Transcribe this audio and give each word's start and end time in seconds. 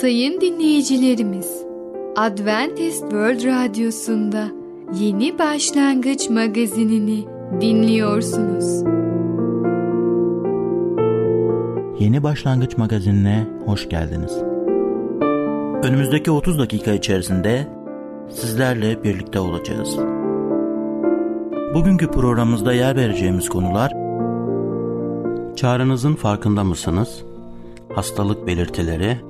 Sayın 0.00 0.40
dinleyicilerimiz, 0.40 1.62
Adventist 2.16 3.00
World 3.00 3.44
Radyosu'nda 3.44 4.48
Yeni 5.00 5.38
Başlangıç 5.38 6.30
magazinini 6.30 7.24
dinliyorsunuz. 7.60 8.82
Yeni 11.98 12.22
Başlangıç 12.22 12.76
magazinine 12.78 13.46
hoş 13.66 13.88
geldiniz. 13.88 14.32
Önümüzdeki 15.82 16.30
30 16.30 16.58
dakika 16.58 16.92
içerisinde 16.92 17.66
sizlerle 18.30 19.04
birlikte 19.04 19.40
olacağız. 19.40 19.96
Bugünkü 21.74 22.10
programımızda 22.10 22.72
yer 22.72 22.96
vereceğimiz 22.96 23.48
konular 23.48 23.92
Çağrınızın 25.56 26.14
farkında 26.14 26.64
mısınız? 26.64 27.24
Hastalık 27.94 28.46
belirtileri, 28.46 29.29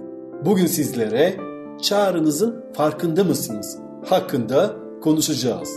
Bugün 0.45 0.65
sizlere 0.65 1.33
çağrınızın 1.81 2.65
farkında 2.73 3.23
mısınız? 3.23 3.79
Hakkında 4.05 4.75
konuşacağız. 5.01 5.69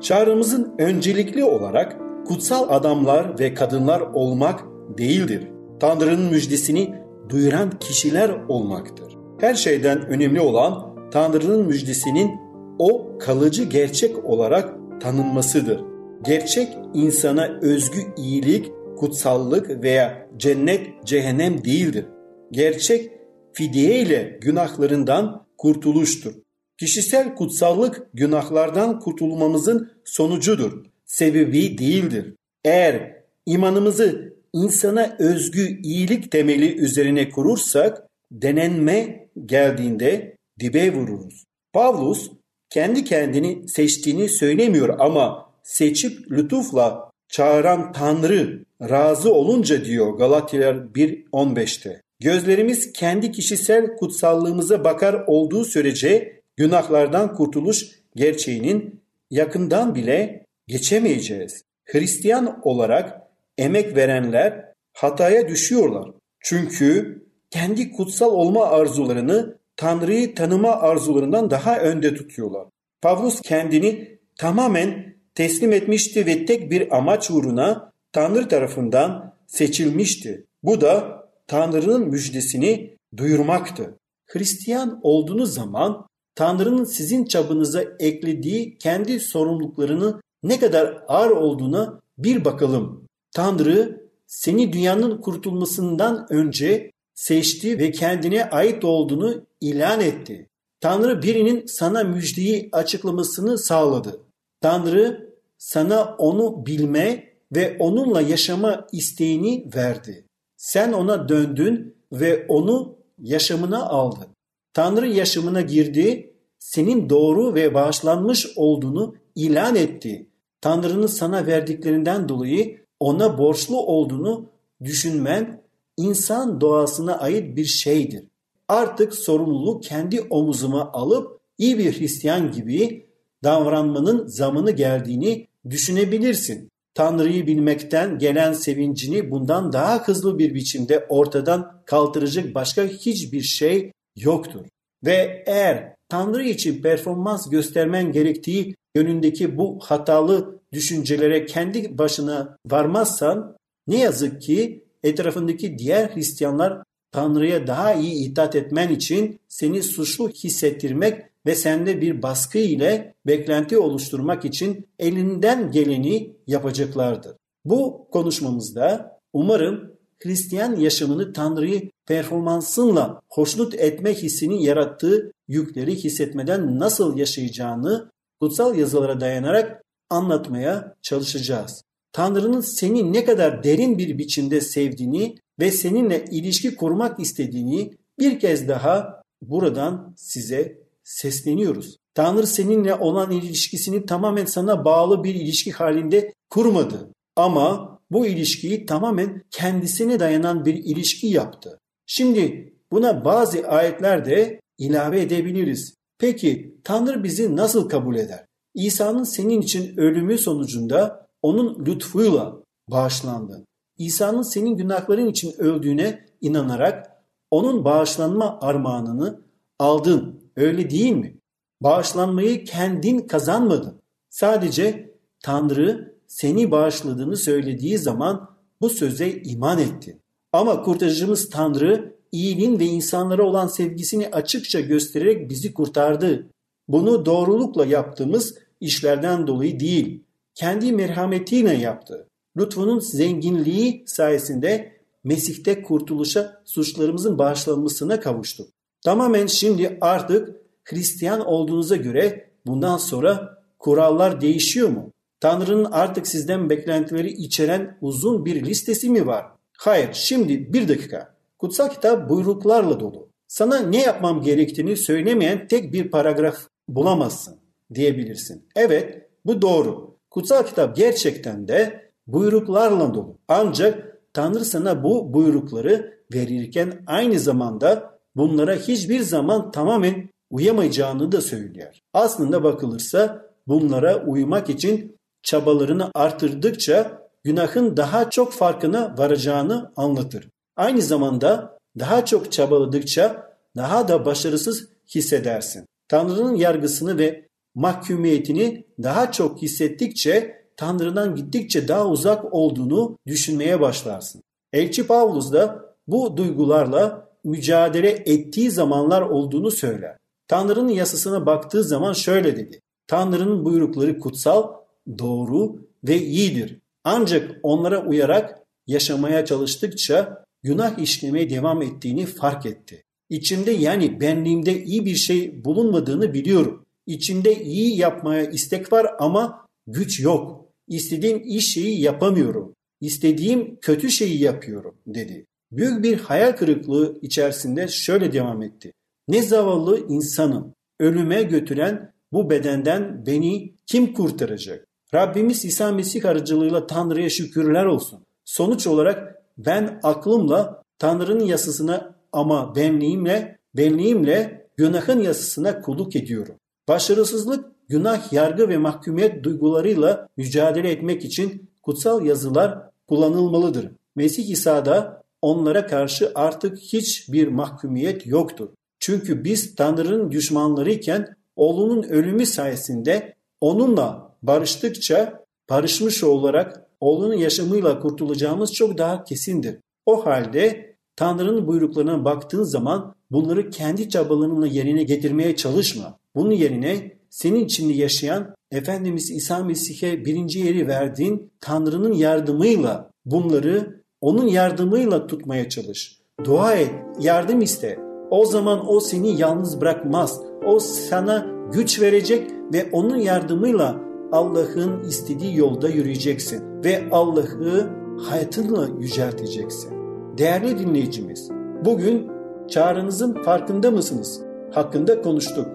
Çağrımızın 0.00 0.74
öncelikli 0.78 1.44
olarak 1.44 1.96
kutsal 2.26 2.66
adamlar 2.68 3.38
ve 3.38 3.54
kadınlar 3.54 4.00
olmak 4.00 4.60
değildir. 4.98 5.48
Tanrı'nın 5.80 6.30
müjdesini 6.30 6.94
duyuran 7.28 7.70
kişiler 7.78 8.30
olmaktır. 8.48 9.16
Her 9.40 9.54
şeyden 9.54 10.06
önemli 10.06 10.40
olan 10.40 10.96
Tanrı'nın 11.10 11.66
müjdesinin 11.66 12.30
o 12.78 13.18
kalıcı 13.18 13.64
gerçek 13.64 14.24
olarak 14.24 14.74
tanınmasıdır. 15.00 15.80
Gerçek 16.24 16.68
insana 16.94 17.48
özgü 17.62 18.00
iyilik, 18.16 18.72
kutsallık 18.98 19.82
veya 19.82 20.28
cennet, 20.36 21.06
cehennem 21.06 21.64
değildir. 21.64 22.06
Gerçek 22.50 23.23
fidye 23.54 24.00
ile 24.00 24.38
günahlarından 24.40 25.46
kurtuluştur. 25.58 26.34
Kişisel 26.78 27.34
kutsallık 27.34 28.06
günahlardan 28.14 29.00
kurtulmamızın 29.00 29.92
sonucudur, 30.04 30.84
sebebi 31.04 31.78
değildir. 31.78 32.34
Eğer 32.64 33.22
imanımızı 33.46 34.34
insana 34.52 35.16
özgü 35.18 35.80
iyilik 35.82 36.30
temeli 36.30 36.76
üzerine 36.76 37.30
kurursak 37.30 38.02
denenme 38.32 39.28
geldiğinde 39.46 40.36
dibe 40.60 40.92
vururuz. 40.94 41.44
Pavlus 41.72 42.30
kendi 42.70 43.04
kendini 43.04 43.68
seçtiğini 43.68 44.28
söylemiyor 44.28 44.96
ama 44.98 45.50
seçip 45.62 46.32
lütufla 46.32 47.10
çağıran 47.28 47.92
Tanrı 47.92 48.64
razı 48.82 49.34
olunca 49.34 49.84
diyor 49.84 50.18
Galatyalar 50.18 50.76
1.15'te. 50.76 52.02
Gözlerimiz 52.24 52.92
kendi 52.92 53.32
kişisel 53.32 53.96
kutsallığımıza 53.96 54.84
bakar 54.84 55.24
olduğu 55.26 55.64
sürece 55.64 56.40
günahlardan 56.56 57.34
kurtuluş 57.34 57.86
gerçeğinin 58.16 59.00
yakından 59.30 59.94
bile 59.94 60.46
geçemeyeceğiz. 60.68 61.62
Hristiyan 61.84 62.60
olarak 62.62 63.20
emek 63.58 63.96
verenler 63.96 64.64
hataya 64.92 65.48
düşüyorlar. 65.48 66.10
Çünkü 66.40 67.18
kendi 67.50 67.92
kutsal 67.92 68.30
olma 68.30 68.66
arzularını 68.66 69.58
Tanrı'yı 69.76 70.34
tanıma 70.34 70.70
arzularından 70.70 71.50
daha 71.50 71.78
önde 71.78 72.14
tutuyorlar. 72.14 72.66
Pavlus 73.02 73.40
kendini 73.40 74.18
tamamen 74.38 75.14
teslim 75.34 75.72
etmişti 75.72 76.26
ve 76.26 76.46
tek 76.46 76.70
bir 76.70 76.96
amaç 76.96 77.30
uğruna 77.30 77.92
Tanrı 78.12 78.48
tarafından 78.48 79.34
seçilmişti. 79.46 80.44
Bu 80.62 80.80
da 80.80 81.23
Tanrı'nın 81.46 82.08
müjdesini 82.08 82.96
duyurmaktı. 83.16 83.98
Hristiyan 84.26 85.00
olduğunuz 85.02 85.54
zaman 85.54 86.06
Tanrı'nın 86.34 86.84
sizin 86.84 87.24
çabınıza 87.24 87.84
eklediği 88.00 88.78
kendi 88.78 89.20
sorumluluklarını 89.20 90.20
ne 90.42 90.60
kadar 90.60 91.04
ağır 91.08 91.30
olduğuna 91.30 92.00
bir 92.18 92.44
bakalım. 92.44 93.06
Tanrı 93.32 94.04
seni 94.26 94.72
dünyanın 94.72 95.20
kurtulmasından 95.20 96.26
önce 96.30 96.90
seçti 97.14 97.78
ve 97.78 97.90
kendine 97.90 98.50
ait 98.50 98.84
olduğunu 98.84 99.46
ilan 99.60 100.00
etti. 100.00 100.48
Tanrı 100.80 101.22
birinin 101.22 101.66
sana 101.66 102.04
müjdeyi 102.04 102.68
açıklamasını 102.72 103.58
sağladı. 103.58 104.20
Tanrı 104.60 105.34
sana 105.58 106.16
onu 106.18 106.66
bilme 106.66 107.24
ve 107.52 107.76
onunla 107.78 108.20
yaşama 108.20 108.86
isteğini 108.92 109.70
verdi. 109.74 110.24
Sen 110.64 110.92
ona 110.92 111.28
döndün 111.28 111.96
ve 112.12 112.46
onu 112.48 112.96
yaşamına 113.18 113.86
aldın. 113.86 114.26
Tanrı 114.72 115.08
yaşamına 115.08 115.60
girdi, 115.60 116.34
senin 116.58 117.08
doğru 117.10 117.54
ve 117.54 117.74
bağışlanmış 117.74 118.46
olduğunu 118.56 119.14
ilan 119.34 119.76
etti. 119.76 120.26
Tanrı'nın 120.60 121.06
sana 121.06 121.46
verdiklerinden 121.46 122.28
dolayı 122.28 122.80
ona 123.00 123.38
borçlu 123.38 123.86
olduğunu 123.86 124.46
düşünmen 124.84 125.62
insan 125.96 126.60
doğasına 126.60 127.18
ait 127.18 127.56
bir 127.56 127.64
şeydir. 127.64 128.24
Artık 128.68 129.14
sorumluluğu 129.14 129.80
kendi 129.80 130.20
omuzuma 130.20 130.92
alıp 130.92 131.40
iyi 131.58 131.78
bir 131.78 132.00
Hristiyan 132.00 132.52
gibi 132.52 133.06
davranmanın 133.44 134.26
zamanı 134.26 134.70
geldiğini 134.70 135.46
düşünebilirsin. 135.70 136.70
Tanrı'yı 136.94 137.46
bilmekten 137.46 138.18
gelen 138.18 138.52
sevincini 138.52 139.30
bundan 139.30 139.72
daha 139.72 140.02
hızlı 140.02 140.38
bir 140.38 140.54
biçimde 140.54 141.06
ortadan 141.08 141.82
kaldıracak 141.86 142.54
başka 142.54 142.84
hiçbir 142.84 143.42
şey 143.42 143.92
yoktur. 144.16 144.66
Ve 145.04 145.44
eğer 145.46 145.94
Tanrı 146.08 146.44
için 146.44 146.82
performans 146.82 147.50
göstermen 147.50 148.12
gerektiği 148.12 148.74
yönündeki 148.96 149.56
bu 149.56 149.78
hatalı 149.82 150.60
düşüncelere 150.72 151.46
kendi 151.46 151.98
başına 151.98 152.58
varmazsan 152.66 153.56
ne 153.86 153.98
yazık 153.98 154.42
ki 154.42 154.84
etrafındaki 155.02 155.78
diğer 155.78 156.14
Hristiyanlar 156.14 156.82
Tanrı'ya 157.12 157.66
daha 157.66 157.94
iyi 157.94 158.30
itaat 158.30 158.56
etmen 158.56 158.88
için 158.88 159.40
seni 159.48 159.82
suçlu 159.82 160.28
hissettirmek 160.28 161.22
ve 161.46 161.54
sende 161.54 162.00
bir 162.00 162.22
baskı 162.22 162.58
ile 162.58 163.14
beklenti 163.26 163.78
oluşturmak 163.78 164.44
için 164.44 164.88
elinden 164.98 165.70
geleni 165.70 166.36
yapacaklardır. 166.46 167.36
Bu 167.64 168.08
konuşmamızda 168.12 169.18
umarım 169.32 169.94
Hristiyan 170.22 170.76
yaşamını 170.76 171.32
Tanrı'yı 171.32 171.90
performansınla 172.06 173.20
hoşnut 173.28 173.74
etme 173.74 174.14
hissini 174.14 174.64
yarattığı 174.64 175.32
yükleri 175.48 175.94
hissetmeden 175.94 176.78
nasıl 176.78 177.16
yaşayacağını 177.16 178.10
kutsal 178.40 178.76
yazılara 178.76 179.20
dayanarak 179.20 179.84
anlatmaya 180.10 180.94
çalışacağız. 181.02 181.82
Tanrı'nın 182.12 182.60
seni 182.60 183.12
ne 183.12 183.24
kadar 183.24 183.64
derin 183.64 183.98
bir 183.98 184.18
biçimde 184.18 184.60
sevdiğini 184.60 185.34
ve 185.60 185.70
seninle 185.70 186.24
ilişki 186.30 186.76
kurmak 186.76 187.20
istediğini 187.20 187.96
bir 188.18 188.40
kez 188.40 188.68
daha 188.68 189.22
buradan 189.42 190.14
size 190.16 190.83
sesleniyoruz. 191.04 191.96
Tanrı 192.14 192.46
seninle 192.46 192.94
olan 192.94 193.30
ilişkisini 193.30 194.06
tamamen 194.06 194.44
sana 194.44 194.84
bağlı 194.84 195.24
bir 195.24 195.34
ilişki 195.34 195.72
halinde 195.72 196.32
kurmadı. 196.50 197.12
Ama 197.36 197.98
bu 198.10 198.26
ilişkiyi 198.26 198.86
tamamen 198.86 199.42
kendisine 199.50 200.20
dayanan 200.20 200.64
bir 200.64 200.74
ilişki 200.74 201.26
yaptı. 201.26 201.80
Şimdi 202.06 202.72
buna 202.92 203.24
bazı 203.24 203.68
ayetler 203.68 204.24
de 204.24 204.60
ilave 204.78 205.20
edebiliriz. 205.20 205.94
Peki 206.18 206.80
Tanrı 206.84 207.24
bizi 207.24 207.56
nasıl 207.56 207.88
kabul 207.88 208.16
eder? 208.16 208.44
İsa'nın 208.74 209.24
senin 209.24 209.60
için 209.60 209.96
ölümü 209.96 210.38
sonucunda 210.38 211.26
onun 211.42 211.86
lütfuyla 211.86 212.56
bağışlandın. 212.90 213.66
İsa'nın 213.98 214.42
senin 214.42 214.76
günahların 214.76 215.28
için 215.28 215.54
öldüğüne 215.58 216.26
inanarak 216.40 217.10
onun 217.50 217.84
bağışlanma 217.84 218.58
armağanını 218.60 219.42
aldın. 219.78 220.43
Öyle 220.56 220.90
değil 220.90 221.12
mi? 221.12 221.36
Bağışlanmayı 221.80 222.64
kendin 222.64 223.20
kazanmadın. 223.20 224.02
Sadece 224.30 225.14
Tanrı 225.42 226.14
seni 226.26 226.70
bağışladığını 226.70 227.36
söylediği 227.36 227.98
zaman 227.98 228.50
bu 228.80 228.88
söze 228.88 229.30
iman 229.30 229.78
ettin. 229.78 230.20
Ama 230.52 230.82
kurtarıcımız 230.82 231.50
Tanrı 231.50 232.16
iyiliğin 232.32 232.78
ve 232.78 232.84
insanlara 232.84 233.42
olan 233.42 233.66
sevgisini 233.66 234.28
açıkça 234.28 234.80
göstererek 234.80 235.50
bizi 235.50 235.74
kurtardı. 235.74 236.50
Bunu 236.88 237.26
doğrulukla 237.26 237.86
yaptığımız 237.86 238.54
işlerden 238.80 239.46
dolayı 239.46 239.80
değil, 239.80 240.24
kendi 240.54 240.92
merhametiyle 240.92 241.74
yaptı. 241.74 242.28
Lütfunun 242.56 242.98
zenginliği 242.98 244.04
sayesinde 244.06 244.92
Mesih'te 245.24 245.82
kurtuluşa 245.82 246.62
suçlarımızın 246.64 247.38
bağışlanmasına 247.38 248.20
kavuştuk. 248.20 248.68
Tamamen 249.04 249.46
şimdi 249.46 249.98
artık 250.00 250.56
Hristiyan 250.84 251.46
olduğunuza 251.46 251.96
göre 251.96 252.50
bundan 252.66 252.96
sonra 252.96 253.58
kurallar 253.78 254.40
değişiyor 254.40 254.88
mu? 254.88 255.12
Tanrı'nın 255.40 255.84
artık 255.84 256.26
sizden 256.26 256.70
beklentileri 256.70 257.30
içeren 257.30 257.98
uzun 258.00 258.44
bir 258.44 258.64
listesi 258.64 259.10
mi 259.10 259.26
var? 259.26 259.46
Hayır, 259.78 260.10
şimdi 260.12 260.72
bir 260.72 260.88
dakika. 260.88 261.34
Kutsal 261.58 261.88
kitap 261.88 262.28
buyruklarla 262.28 263.00
dolu. 263.00 263.28
Sana 263.48 263.78
ne 263.78 264.02
yapmam 264.02 264.42
gerektiğini 264.42 264.96
söylemeyen 264.96 265.68
tek 265.68 265.92
bir 265.92 266.10
paragraf 266.10 266.56
bulamazsın 266.88 267.56
diyebilirsin. 267.94 268.68
Evet, 268.76 269.28
bu 269.46 269.62
doğru. 269.62 270.16
Kutsal 270.30 270.62
kitap 270.62 270.96
gerçekten 270.96 271.68
de 271.68 272.10
buyruklarla 272.26 273.14
dolu. 273.14 273.38
Ancak 273.48 274.18
Tanrı 274.32 274.64
sana 274.64 275.04
bu 275.04 275.34
buyrukları 275.34 276.18
verirken 276.34 277.02
aynı 277.06 277.38
zamanda 277.38 278.13
bunlara 278.36 278.74
hiçbir 278.74 279.20
zaman 279.20 279.70
tamamen 279.70 280.28
uyamayacağını 280.50 281.32
da 281.32 281.40
söylüyor. 281.40 281.98
Aslında 282.12 282.64
bakılırsa 282.64 283.50
bunlara 283.66 284.24
uymak 284.26 284.70
için 284.70 285.16
çabalarını 285.42 286.10
artırdıkça 286.14 287.28
günahın 287.44 287.96
daha 287.96 288.30
çok 288.30 288.52
farkına 288.52 289.14
varacağını 289.18 289.92
anlatır. 289.96 290.48
Aynı 290.76 291.02
zamanda 291.02 291.78
daha 291.98 292.24
çok 292.24 292.52
çabaladıkça 292.52 293.54
daha 293.76 294.08
da 294.08 294.24
başarısız 294.24 294.88
hissedersin. 295.14 295.86
Tanrı'nın 296.08 296.54
yargısını 296.54 297.18
ve 297.18 297.48
mahkumiyetini 297.74 298.84
daha 299.02 299.32
çok 299.32 299.62
hissettikçe 299.62 300.64
Tanrı'dan 300.76 301.34
gittikçe 301.34 301.88
daha 301.88 302.06
uzak 302.06 302.54
olduğunu 302.54 303.18
düşünmeye 303.26 303.80
başlarsın. 303.80 304.42
Elçi 304.72 305.06
Pavlus 305.06 305.52
da 305.52 305.94
bu 306.06 306.36
duygularla 306.36 307.28
mücadele 307.44 308.10
ettiği 308.10 308.70
zamanlar 308.70 309.22
olduğunu 309.22 309.70
söyler. 309.70 310.16
Tanrı'nın 310.48 310.88
yasasına 310.88 311.46
baktığı 311.46 311.84
zaman 311.84 312.12
şöyle 312.12 312.56
dedi. 312.56 312.80
Tanrı'nın 313.06 313.64
buyrukları 313.64 314.18
kutsal, 314.18 314.72
doğru 315.18 315.76
ve 316.04 316.22
iyidir. 316.22 316.78
Ancak 317.04 317.50
onlara 317.62 318.06
uyarak 318.06 318.62
yaşamaya 318.86 319.44
çalıştıkça 319.44 320.44
günah 320.62 320.98
işlemeye 320.98 321.50
devam 321.50 321.82
ettiğini 321.82 322.26
fark 322.26 322.66
etti. 322.66 323.02
İçimde 323.30 323.70
yani 323.70 324.20
benliğimde 324.20 324.84
iyi 324.84 325.04
bir 325.04 325.14
şey 325.14 325.64
bulunmadığını 325.64 326.34
biliyorum. 326.34 326.86
İçimde 327.06 327.62
iyi 327.62 327.96
yapmaya 327.96 328.44
istek 328.50 328.92
var 328.92 329.06
ama 329.18 329.66
güç 329.86 330.20
yok. 330.20 330.64
İstediğim 330.88 331.42
iş 331.44 331.72
şeyi 331.72 332.00
yapamıyorum. 332.00 332.74
İstediğim 333.00 333.76
kötü 333.80 334.10
şeyi 334.10 334.42
yapıyorum 334.42 334.94
dedi. 335.06 335.46
Büyük 335.76 336.02
bir 336.02 336.20
hayal 336.20 336.52
kırıklığı 336.52 337.18
içerisinde 337.22 337.88
şöyle 337.88 338.32
devam 338.32 338.62
etti. 338.62 338.92
Ne 339.28 339.42
zavallı 339.42 340.08
insanım. 340.08 340.74
Ölüme 341.00 341.42
götüren 341.42 342.12
bu 342.32 342.50
bedenden 342.50 343.26
beni 343.26 343.74
kim 343.86 344.14
kurtaracak? 344.14 344.86
Rabbimiz 345.14 345.64
İsa 345.64 345.92
Mesih 345.92 346.24
aracılığıyla 346.24 346.86
Tanrı'ya 346.86 347.30
şükürler 347.30 347.84
olsun. 347.84 348.20
Sonuç 348.44 348.86
olarak 348.86 349.42
ben 349.58 350.00
aklımla 350.02 350.82
Tanrı'nın 350.98 351.44
yasasına 351.44 352.14
ama 352.32 352.76
benliğimle, 352.76 353.58
benliğimle 353.76 354.68
günahın 354.76 355.20
yasasına 355.20 355.80
kulluk 355.80 356.16
ediyorum. 356.16 356.54
Başarısızlık, 356.88 357.88
günah, 357.88 358.32
yargı 358.32 358.68
ve 358.68 358.78
mahkumiyet 358.78 359.44
duygularıyla 359.44 360.28
mücadele 360.36 360.90
etmek 360.90 361.24
için 361.24 361.70
kutsal 361.82 362.26
yazılar 362.26 362.90
kullanılmalıdır. 363.08 363.90
Mesih 364.16 364.50
İsa'da 364.50 365.23
onlara 365.44 365.86
karşı 365.86 366.32
artık 366.34 366.78
hiçbir 366.78 367.48
mahkumiyet 367.48 368.26
yoktur. 368.26 368.68
Çünkü 369.00 369.44
biz 369.44 369.74
Tanrı'nın 369.74 370.30
düşmanlarıyken 370.30 371.36
oğlunun 371.56 372.02
ölümü 372.02 372.46
sayesinde 372.46 373.34
onunla 373.60 374.36
barıştıkça 374.42 375.44
barışmış 375.70 376.24
olarak 376.24 376.86
oğlunun 377.00 377.34
yaşamıyla 377.34 378.00
kurtulacağımız 378.00 378.72
çok 378.72 378.98
daha 378.98 379.24
kesindir. 379.24 379.76
O 380.06 380.26
halde 380.26 380.96
Tanrı'nın 381.16 381.66
buyruklarına 381.66 382.24
baktığın 382.24 382.62
zaman 382.62 383.14
bunları 383.30 383.70
kendi 383.70 384.08
çabalarınla 384.08 384.66
yerine 384.66 385.02
getirmeye 385.02 385.56
çalışma. 385.56 386.18
Bunun 386.34 386.52
yerine 386.52 387.16
senin 387.30 387.64
içinde 387.64 387.92
yaşayan 387.92 388.54
Efendimiz 388.70 389.30
İsa 389.30 389.64
Mesih'e 389.64 390.24
birinci 390.24 390.58
yeri 390.58 390.88
verdiğin 390.88 391.52
Tanrı'nın 391.60 392.12
yardımıyla 392.12 393.10
bunları 393.24 394.03
onun 394.24 394.46
yardımıyla 394.46 395.26
tutmaya 395.26 395.68
çalış. 395.68 396.18
Dua 396.44 396.74
et, 396.74 396.90
yardım 397.20 397.60
iste. 397.60 397.98
O 398.30 398.46
zaman 398.46 398.92
o 398.92 399.00
seni 399.00 399.40
yalnız 399.40 399.80
bırakmaz. 399.80 400.40
O 400.66 400.78
sana 400.78 401.46
güç 401.72 402.00
verecek 402.00 402.50
ve 402.72 402.86
onun 402.92 403.16
yardımıyla 403.16 403.96
Allah'ın 404.32 405.02
istediği 405.08 405.56
yolda 405.56 405.88
yürüyeceksin 405.88 406.62
ve 406.84 407.02
Allah'ı 407.12 407.90
hayatınla 408.28 408.88
yücelteceksin. 408.98 409.90
Değerli 410.38 410.78
dinleyicimiz, 410.78 411.50
bugün 411.84 412.30
çağrınızın 412.68 413.42
farkında 413.42 413.90
mısınız? 413.90 414.40
Hakkında 414.72 415.22
konuştuk. 415.22 415.66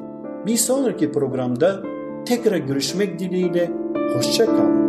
Bir 0.45 0.57
sonraki 0.57 1.11
programda 1.11 1.83
tekrar 2.25 2.57
görüşmek 2.57 3.19
dileğiyle 3.19 3.71
hoşça 4.15 4.45
kalın. 4.45 4.88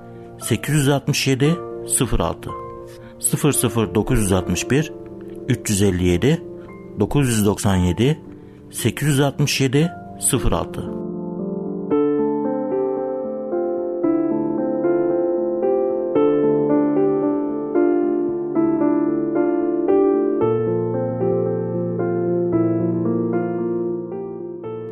867 0.41 1.57
06 2.11 2.49
00961 3.19 4.91
357 5.47 6.43
997 6.99 8.19
867 8.71 9.91
06 10.51 11.01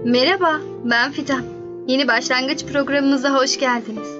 Merhaba, 0.05 0.59
ben 0.83 1.11
Fidan. 1.11 1.43
Yeni 1.87 2.07
başlangıç 2.07 2.65
programımıza 2.65 3.33
hoş 3.33 3.59
geldiniz. 3.59 4.18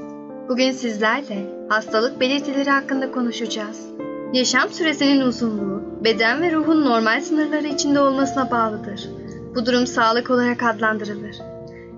Bugün 0.50 0.72
sizlerle 0.72 1.46
hastalık 1.70 2.20
belirtileri 2.20 2.70
hakkında 2.70 3.12
konuşacağız. 3.12 3.88
Yaşam 4.34 4.70
süresinin 4.70 5.22
uzunluğu, 5.22 6.04
beden 6.04 6.42
ve 6.42 6.52
ruhun 6.52 6.86
normal 6.86 7.22
sınırları 7.22 7.68
içinde 7.68 8.00
olmasına 8.00 8.52
bağlıdır. 8.52 9.10
Bu 9.56 9.66
durum 9.66 9.88
sağlık 9.88 10.30
olarak 10.30 10.64
adlandırılır. 10.64 11.36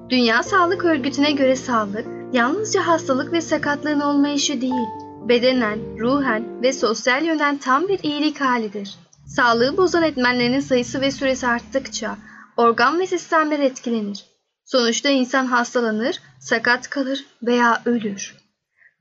Dünya 0.09 0.43
Sağlık 0.43 0.85
Örgütü'ne 0.85 1.31
göre 1.31 1.55
sağlık, 1.55 2.05
yalnızca 2.33 2.87
hastalık 2.87 3.33
ve 3.33 3.41
sakatlığın 3.41 3.99
olmayışı 3.99 4.61
değil, 4.61 4.87
bedenen, 5.29 5.79
ruhen 5.99 6.61
ve 6.61 6.73
sosyal 6.73 7.25
yönden 7.25 7.57
tam 7.57 7.87
bir 7.87 7.99
iyilik 8.03 8.41
halidir. 8.41 8.95
Sağlığı 9.27 9.77
bozan 9.77 10.03
etmenlerin 10.03 10.59
sayısı 10.59 11.01
ve 11.01 11.11
süresi 11.11 11.47
arttıkça 11.47 12.17
organ 12.57 12.99
ve 12.99 13.07
sistemler 13.07 13.59
etkilenir. 13.59 14.25
Sonuçta 14.65 15.09
insan 15.09 15.45
hastalanır, 15.45 16.19
sakat 16.39 16.89
kalır 16.89 17.25
veya 17.43 17.81
ölür. 17.85 18.40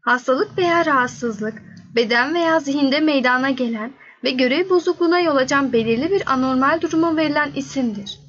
Hastalık 0.02 0.58
veya 0.58 0.86
rahatsızlık, 0.86 1.62
beden 1.96 2.34
veya 2.34 2.60
zihinde 2.60 3.00
meydana 3.00 3.50
gelen 3.50 3.92
ve 4.24 4.30
görev 4.30 4.70
bozukluğuna 4.70 5.20
yol 5.20 5.36
açan 5.36 5.72
belirli 5.72 6.10
bir 6.10 6.32
anormal 6.32 6.80
duruma 6.80 7.16
verilen 7.16 7.52
isimdir. 7.56 8.20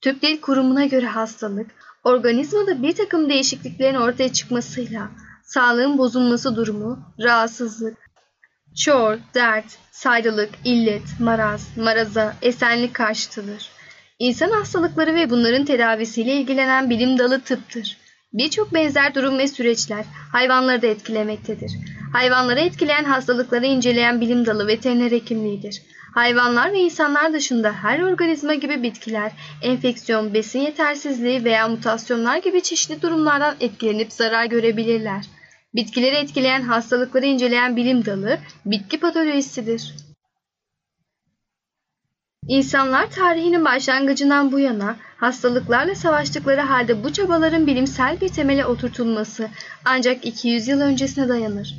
Türk 0.00 0.22
Dil 0.22 0.40
Kurumu'na 0.40 0.86
göre 0.86 1.06
hastalık, 1.06 1.70
organizmada 2.04 2.82
bir 2.82 2.92
takım 2.92 3.28
değişikliklerin 3.28 3.94
ortaya 3.94 4.32
çıkmasıyla 4.32 5.10
sağlığın 5.44 5.98
bozulması 5.98 6.56
durumu, 6.56 6.98
rahatsızlık, 7.20 7.96
çor, 8.76 9.18
dert, 9.34 9.78
sayrılık, 9.90 10.50
illet, 10.64 11.20
maraz, 11.20 11.68
maraza, 11.76 12.34
esenlik 12.42 12.94
karşıtıdır. 12.94 13.70
İnsan 14.18 14.50
hastalıkları 14.50 15.14
ve 15.14 15.30
bunların 15.30 15.64
tedavisiyle 15.64 16.34
ilgilenen 16.34 16.90
bilim 16.90 17.18
dalı 17.18 17.40
tıptır. 17.40 17.96
Birçok 18.32 18.74
benzer 18.74 19.14
durum 19.14 19.38
ve 19.38 19.48
süreçler 19.48 20.04
hayvanları 20.32 20.82
da 20.82 20.86
etkilemektedir. 20.86 21.72
Hayvanları 22.12 22.60
etkileyen 22.60 23.04
hastalıkları 23.04 23.66
inceleyen 23.66 24.20
bilim 24.20 24.46
dalı 24.46 24.66
veteriner 24.66 25.10
hekimliğidir. 25.10 25.82
Hayvanlar 26.14 26.72
ve 26.72 26.78
insanlar 26.78 27.32
dışında 27.32 27.72
her 27.72 28.00
organizma 28.00 28.54
gibi 28.54 28.82
bitkiler, 28.82 29.32
enfeksiyon, 29.62 30.34
besin 30.34 30.60
yetersizliği 30.60 31.44
veya 31.44 31.68
mutasyonlar 31.68 32.36
gibi 32.36 32.62
çeşitli 32.62 33.02
durumlardan 33.02 33.56
etkilenip 33.60 34.12
zarar 34.12 34.44
görebilirler. 34.44 35.24
Bitkileri 35.74 36.16
etkileyen 36.16 36.62
hastalıkları 36.62 37.26
inceleyen 37.26 37.76
bilim 37.76 38.04
dalı 38.04 38.38
bitki 38.64 39.00
patolojisidir. 39.00 39.94
İnsanlar 42.48 43.10
tarihinin 43.10 43.64
başlangıcından 43.64 44.52
bu 44.52 44.58
yana 44.58 44.96
hastalıklarla 45.16 45.94
savaştıkları 45.94 46.60
halde 46.60 47.04
bu 47.04 47.12
çabaların 47.12 47.66
bilimsel 47.66 48.20
bir 48.20 48.28
temele 48.28 48.66
oturtulması 48.66 49.48
ancak 49.84 50.24
200 50.24 50.68
yıl 50.68 50.80
öncesine 50.80 51.28
dayanır. 51.28 51.74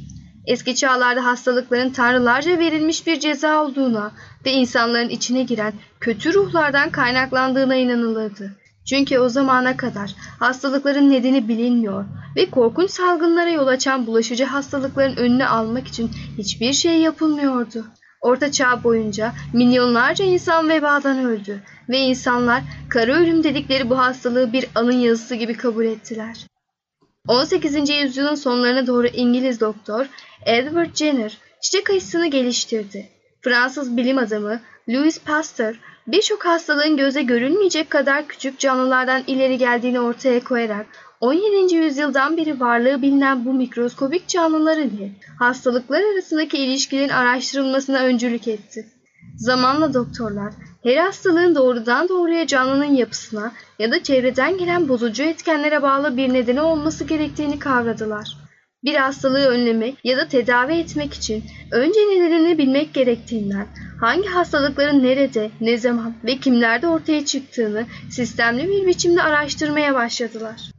Eski 0.46 0.76
çağlarda 0.76 1.26
hastalıkların 1.26 1.90
tanrılarca 1.90 2.60
verilmiş 2.60 3.08
bir 3.08 3.20
ceza 3.20 3.64
olduğuna 3.64 4.12
ve 4.46 4.52
insanların 4.52 5.10
içine 5.10 5.44
giren 5.44 5.74
kötü 6.00 6.34
ruhlardan 6.34 6.90
kaynaklandığına 6.90 7.76
inanılırdı. 7.76 8.56
Çünkü 8.86 9.20
o 9.20 9.30
zamana 9.30 9.78
kadar 9.78 10.16
hastalıkların 10.40 11.12
nedeni 11.12 11.48
bilinmiyor 11.48 12.06
ve 12.36 12.50
korkunç 12.50 12.92
salgınlara 12.92 13.50
yol 13.50 13.68
açan 13.68 14.08
bulaşıcı 14.08 14.46
hastalıkların 14.46 15.16
önünü 15.16 15.46
almak 15.46 15.88
için 15.88 16.12
hiçbir 16.38 16.74
şey 16.74 16.98
yapılmıyordu. 16.98 17.86
Orta 18.22 18.52
Çağ 18.52 18.84
boyunca 18.84 19.34
milyonlarca 19.54 20.26
insan 20.26 20.70
vebadan 20.70 21.26
öldü 21.26 21.60
ve 21.90 21.98
insanlar 21.98 22.64
kara 22.90 23.14
ölüm 23.14 23.44
dedikleri 23.44 23.90
bu 23.90 23.98
hastalığı 23.98 24.54
bir 24.54 24.66
anın 24.76 25.00
yazısı 25.00 25.36
gibi 25.36 25.58
kabul 25.58 25.86
ettiler. 25.86 26.46
18. 27.28 27.90
yüzyılın 27.90 28.36
sonlarına 28.36 28.88
doğru 28.88 29.08
İngiliz 29.08 29.60
doktor 29.60 30.06
Edward 30.46 30.96
Jenner 30.96 31.38
çiçek 31.62 31.90
aşısını 31.90 32.28
geliştirdi. 32.28 33.10
Fransız 33.42 33.98
bilim 33.98 34.18
adamı 34.18 34.60
Louis 34.90 35.20
Pasteur 35.20 35.80
birçok 36.08 36.46
hastalığın 36.46 36.98
göze 36.98 37.22
görünmeyecek 37.22 37.90
kadar 37.90 38.28
küçük 38.28 38.60
canlılardan 38.60 39.24
ileri 39.28 39.58
geldiğini 39.58 40.00
ortaya 40.00 40.44
koyarak 40.44 40.86
17. 41.22 41.76
yüzyıldan 41.76 42.38
beri 42.38 42.60
varlığı 42.60 43.02
bilinen 43.02 43.46
bu 43.46 43.54
mikroskobik 43.54 44.28
canlılar 44.28 44.78
ile 44.78 45.12
hastalıklar 45.40 46.02
arasındaki 46.14 46.58
ilişkilerin 46.58 47.10
araştırılmasına 47.10 48.00
öncülük 48.00 48.48
etti. 48.48 48.88
Zamanla 49.38 49.94
doktorlar 49.94 50.54
her 50.84 50.98
hastalığın 50.98 51.56
doğrudan 51.56 52.10
doğruya 52.10 52.48
canlının 52.48 52.94
yapısına 52.96 53.52
ya 53.80 53.92
da 53.92 54.04
çevreden 54.04 54.58
gelen 54.58 54.90
bozucu 54.90 55.24
etkenlere 55.24 55.82
bağlı 55.82 56.18
bir 56.18 56.34
nedeni 56.34 56.62
olması 56.62 57.04
gerektiğini 57.04 57.60
kavradılar. 57.60 58.38
Bir 58.84 58.96
hastalığı 58.96 59.48
önlemek 59.48 59.96
ya 60.04 60.18
da 60.18 60.28
tedavi 60.28 60.74
etmek 60.74 61.14
için 61.14 61.44
önce 61.72 62.00
nedenini 62.00 62.58
bilmek 62.58 62.94
gerektiğinden, 62.94 63.68
hangi 64.02 64.28
hastalıkların 64.28 65.04
nerede, 65.04 65.52
ne 65.62 65.78
zaman 65.78 66.14
ve 66.24 66.38
kimlerde 66.38 66.88
ortaya 66.88 67.26
çıktığını 67.26 67.86
sistemli 68.12 68.70
bir 68.70 68.88
biçimde 68.88 69.22
araştırmaya 69.24 69.94
başladılar. 69.94 70.79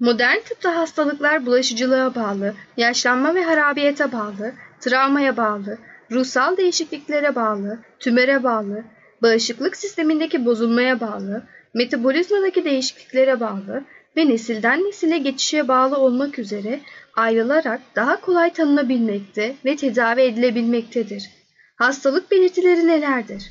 Modern 0.00 0.40
tıpta 0.40 0.76
hastalıklar 0.76 1.46
bulaşıcılığa 1.46 2.14
bağlı, 2.14 2.54
yaşlanma 2.76 3.34
ve 3.34 3.44
harabiyete 3.44 4.12
bağlı, 4.12 4.52
travmaya 4.80 5.36
bağlı, 5.36 5.78
ruhsal 6.10 6.56
değişikliklere 6.56 7.34
bağlı, 7.34 7.78
tümöre 8.00 8.42
bağlı, 8.42 8.84
bağışıklık 9.22 9.76
sistemindeki 9.76 10.44
bozulmaya 10.44 11.00
bağlı, 11.00 11.42
metabolizmadaki 11.74 12.64
değişikliklere 12.64 13.40
bağlı 13.40 13.84
ve 14.16 14.28
nesilden 14.28 14.80
nesile 14.80 15.18
geçişe 15.18 15.68
bağlı 15.68 15.96
olmak 15.96 16.38
üzere 16.38 16.80
ayrılarak 17.16 17.80
daha 17.96 18.20
kolay 18.20 18.52
tanınabilmekte 18.52 19.56
ve 19.64 19.76
tedavi 19.76 20.20
edilebilmektedir. 20.20 21.30
Hastalık 21.76 22.30
belirtileri 22.30 22.86
nelerdir? 22.86 23.50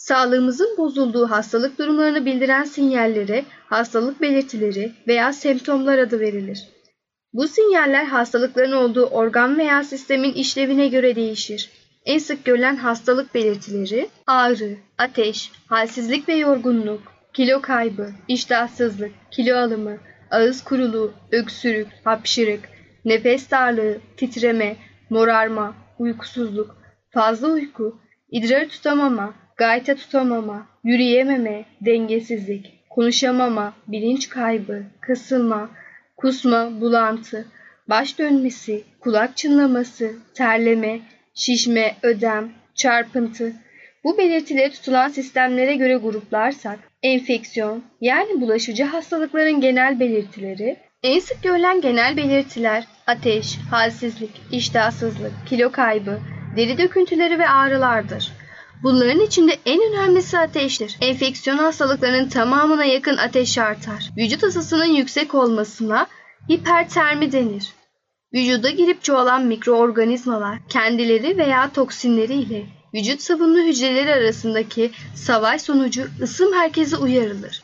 Sağlığımızın 0.00 0.76
bozulduğu 0.78 1.30
hastalık 1.30 1.78
durumlarını 1.78 2.26
bildiren 2.26 2.64
sinyallere 2.64 3.44
hastalık 3.66 4.20
belirtileri 4.20 4.92
veya 5.08 5.32
semptomlar 5.32 5.98
adı 5.98 6.20
verilir. 6.20 6.68
Bu 7.32 7.48
sinyaller 7.48 8.04
hastalıkların 8.04 8.72
olduğu 8.72 9.04
organ 9.04 9.58
veya 9.58 9.84
sistemin 9.84 10.32
işlevine 10.32 10.88
göre 10.88 11.16
değişir. 11.16 11.70
En 12.04 12.18
sık 12.18 12.44
görülen 12.44 12.76
hastalık 12.76 13.34
belirtileri 13.34 14.08
ağrı, 14.26 14.76
ateş, 14.98 15.52
halsizlik 15.66 16.28
ve 16.28 16.34
yorgunluk, 16.34 17.02
kilo 17.32 17.60
kaybı, 17.60 18.10
iştahsızlık, 18.28 19.12
kilo 19.30 19.56
alımı, 19.56 19.96
ağız 20.30 20.64
kuruluğu, 20.64 21.12
öksürük, 21.32 21.88
hapşırık, 22.04 22.60
nefes 23.04 23.50
darlığı, 23.50 23.98
titreme, 24.16 24.76
morarma, 25.10 25.74
uykusuzluk, 25.98 26.76
fazla 27.10 27.48
uyku, 27.48 28.00
idrar 28.30 28.68
tutamama, 28.68 29.34
gayta 29.60 29.94
tutamama, 29.94 30.66
yürüyememe, 30.84 31.64
dengesizlik, 31.80 32.78
konuşamama, 32.90 33.72
bilinç 33.88 34.28
kaybı, 34.28 34.82
kasılma, 35.00 35.70
kusma, 36.16 36.80
bulantı, 36.80 37.44
baş 37.88 38.18
dönmesi, 38.18 38.84
kulak 39.00 39.36
çınlaması, 39.36 40.12
terleme, 40.34 41.00
şişme, 41.34 41.96
ödem, 42.02 42.48
çarpıntı. 42.74 43.52
Bu 44.04 44.18
belirtileri 44.18 44.70
tutulan 44.70 45.08
sistemlere 45.08 45.74
göre 45.76 45.96
gruplarsak, 45.96 46.78
enfeksiyon 47.02 47.84
yani 48.00 48.40
bulaşıcı 48.40 48.84
hastalıkların 48.84 49.60
genel 49.60 50.00
belirtileri, 50.00 50.76
en 51.02 51.20
sık 51.20 51.42
görülen 51.42 51.80
genel 51.80 52.16
belirtiler 52.16 52.84
ateş, 53.06 53.58
halsizlik, 53.70 54.42
iştahsızlık, 54.52 55.32
kilo 55.46 55.72
kaybı, 55.72 56.18
deri 56.56 56.78
döküntüleri 56.78 57.38
ve 57.38 57.48
ağrılardır. 57.48 58.39
Bunların 58.82 59.20
içinde 59.20 59.58
en 59.66 59.80
önemlisi 59.80 60.38
ateştir. 60.38 60.96
Enfeksiyon 61.00 61.58
hastalıklarının 61.58 62.28
tamamına 62.28 62.84
yakın 62.84 63.16
ateş 63.16 63.58
artar. 63.58 64.10
Vücut 64.16 64.42
ısısının 64.42 64.84
yüksek 64.84 65.34
olmasına 65.34 66.06
hipertermi 66.50 67.32
denir. 67.32 67.72
Vücuda 68.34 68.70
girip 68.70 69.02
çoğalan 69.02 69.42
mikroorganizmalar 69.42 70.58
kendileri 70.68 71.38
veya 71.38 71.72
toksinleri 71.72 72.34
ile 72.34 72.66
vücut 72.94 73.22
savunma 73.22 73.58
hücreleri 73.58 74.14
arasındaki 74.14 74.90
savaş 75.14 75.62
sonucu 75.62 76.06
ısı 76.22 76.50
merkezi 76.50 76.96
uyarılır. 76.96 77.62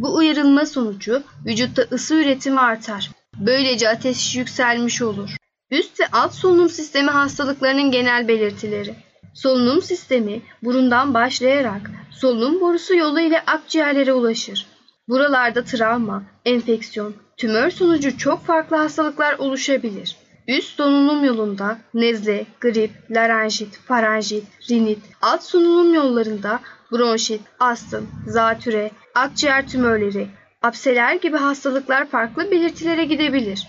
Bu 0.00 0.14
uyarılma 0.16 0.66
sonucu 0.66 1.22
vücutta 1.46 1.82
ısı 1.92 2.14
üretimi 2.14 2.60
artar. 2.60 3.10
Böylece 3.38 3.88
ateş 3.88 4.36
yükselmiş 4.36 5.02
olur. 5.02 5.30
Üst 5.70 6.00
ve 6.00 6.06
alt 6.12 6.34
solunum 6.34 6.68
sistemi 6.68 7.10
hastalıklarının 7.10 7.90
genel 7.90 8.28
belirtileri. 8.28 8.94
Solunum 9.34 9.82
sistemi 9.82 10.42
burundan 10.62 11.14
başlayarak 11.14 11.90
solunum 12.10 12.60
borusu 12.60 12.94
yolu 12.94 13.20
ile 13.20 13.40
akciğerlere 13.40 14.12
ulaşır. 14.12 14.66
Buralarda 15.08 15.64
travma, 15.64 16.22
enfeksiyon, 16.44 17.14
tümör 17.36 17.70
sonucu 17.70 18.18
çok 18.18 18.44
farklı 18.46 18.76
hastalıklar 18.76 19.38
oluşabilir. 19.38 20.16
Üst 20.48 20.76
solunum 20.76 21.24
yolunda 21.24 21.78
nezle, 21.94 22.46
grip, 22.60 22.90
larenjit, 23.10 23.78
farenjit, 23.78 24.44
rinit, 24.70 24.98
alt 25.22 25.42
solunum 25.42 25.94
yollarında 25.94 26.60
bronşit, 26.92 27.40
astım, 27.60 28.10
zatüre, 28.26 28.90
akciğer 29.14 29.68
tümörleri, 29.68 30.28
apseler 30.62 31.14
gibi 31.14 31.36
hastalıklar 31.36 32.06
farklı 32.06 32.50
belirtilere 32.50 33.04
gidebilir. 33.04 33.66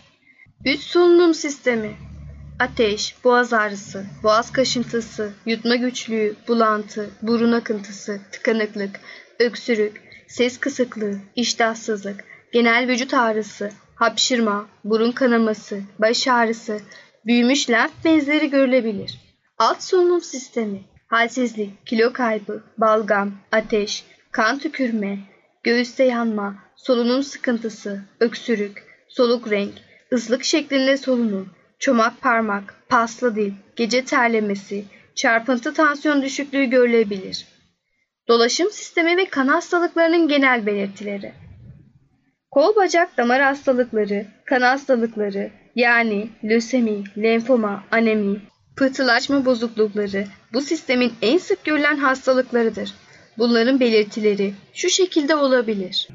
Üst 0.65 0.83
solunum 0.83 1.33
sistemi 1.33 1.95
Ateş, 2.61 3.15
boğaz 3.23 3.53
ağrısı, 3.53 4.05
boğaz 4.23 4.51
kaşıntısı, 4.51 5.31
yutma 5.45 5.75
güçlüğü, 5.75 6.35
bulantı, 6.47 7.09
burun 7.21 7.51
akıntısı, 7.51 8.21
tıkanıklık, 8.31 8.99
öksürük, 9.39 10.01
ses 10.27 10.59
kısıklığı, 10.59 11.17
iştahsızlık, 11.35 12.23
genel 12.53 12.87
vücut 12.87 13.13
ağrısı, 13.13 13.71
hapşırma, 13.95 14.67
burun 14.83 15.11
kanaması, 15.11 15.81
baş 15.99 16.27
ağrısı, 16.27 16.79
büyümüş 17.25 17.69
lenf 17.69 17.91
bezleri 18.05 18.49
görülebilir. 18.49 19.19
Alt 19.57 19.83
solunum 19.83 20.21
sistemi, 20.21 20.79
halsizlik, 21.07 21.87
kilo 21.87 22.13
kaybı, 22.13 22.63
balgam, 22.77 23.31
ateş, 23.51 24.03
kan 24.31 24.59
tükürme, 24.59 25.19
göğüste 25.63 26.03
yanma, 26.03 26.55
solunum 26.75 27.23
sıkıntısı, 27.23 28.01
öksürük, 28.19 28.83
soluk 29.09 29.51
renk, 29.51 29.73
ızlık 30.13 30.43
şeklinde 30.43 30.97
solunum, 30.97 31.49
çomak 31.81 32.21
parmak, 32.21 32.75
paslı 32.89 33.35
dil, 33.35 33.53
gece 33.75 34.05
terlemesi, 34.05 34.85
çarpıntı 35.15 35.73
tansiyon 35.73 36.21
düşüklüğü 36.21 36.65
görülebilir. 36.65 37.45
Dolaşım 38.27 38.71
sistemi 38.71 39.17
ve 39.17 39.25
kan 39.25 39.47
hastalıklarının 39.47 40.27
genel 40.27 40.65
belirtileri. 40.65 41.33
Kol 42.51 42.75
bacak 42.75 43.17
damar 43.17 43.41
hastalıkları, 43.41 44.25
kan 44.45 44.61
hastalıkları 44.61 45.51
yani 45.75 46.29
lösemi, 46.43 47.03
lenfoma, 47.17 47.83
anemi, 47.91 48.41
pıhtılaşma 48.75 49.45
bozuklukları 49.45 50.25
bu 50.53 50.61
sistemin 50.61 51.13
en 51.21 51.37
sık 51.37 51.63
görülen 51.63 51.97
hastalıklarıdır. 51.97 52.93
Bunların 53.37 53.79
belirtileri 53.79 54.53
şu 54.73 54.89
şekilde 54.89 55.35
olabilir. 55.35 56.07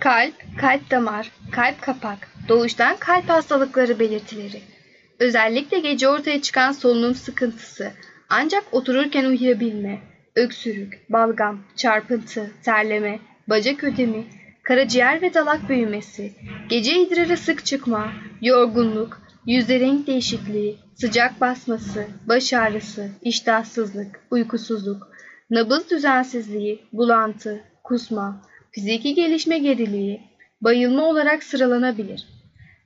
Kalp, 0.00 0.34
kalp 0.60 0.90
damar, 0.90 1.30
kalp 1.52 1.82
kapak, 1.82 2.28
doğuştan 2.48 2.96
kalp 2.96 3.28
hastalıkları 3.28 3.98
belirtileri. 3.98 4.73
Özellikle 5.18 5.78
gece 5.78 6.08
ortaya 6.08 6.42
çıkan 6.42 6.72
solunum 6.72 7.14
sıkıntısı, 7.14 7.92
ancak 8.28 8.64
otururken 8.72 9.24
uyuyabilme, 9.24 9.98
öksürük, 10.36 11.10
balgam, 11.10 11.58
çarpıntı, 11.76 12.50
terleme, 12.62 13.18
bacak 13.48 13.84
ödemi, 13.84 14.24
karaciğer 14.62 15.22
ve 15.22 15.34
dalak 15.34 15.68
büyümesi, 15.68 16.32
gece 16.68 17.02
idrarı 17.02 17.36
sık 17.36 17.64
çıkma, 17.64 18.12
yorgunluk, 18.42 19.22
yüzde 19.46 19.80
renk 19.80 20.06
değişikliği, 20.06 20.78
sıcak 20.94 21.40
basması, 21.40 22.06
baş 22.28 22.52
ağrısı, 22.52 23.10
iştahsızlık, 23.22 24.20
uykusuzluk, 24.30 25.08
nabız 25.50 25.90
düzensizliği, 25.90 26.82
bulantı, 26.92 27.64
kusma, 27.84 28.42
fiziki 28.72 29.14
gelişme 29.14 29.58
geriliği, 29.58 30.20
bayılma 30.60 31.04
olarak 31.04 31.42
sıralanabilir. 31.42 32.33